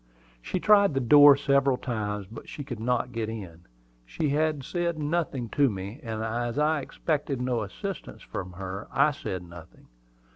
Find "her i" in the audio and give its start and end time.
8.53-9.11